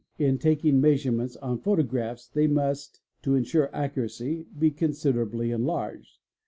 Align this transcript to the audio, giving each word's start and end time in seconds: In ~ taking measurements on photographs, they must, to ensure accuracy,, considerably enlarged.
In 0.17 0.39
~ 0.39 0.39
taking 0.39 0.81
measurements 0.81 1.35
on 1.35 1.59
photographs, 1.59 2.27
they 2.27 2.47
must, 2.47 3.01
to 3.21 3.35
ensure 3.35 3.69
accuracy,, 3.71 4.47
considerably 4.75 5.51
enlarged. 5.51 6.17